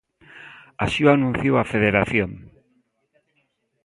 [0.85, 2.31] Así o anunciou a Federación.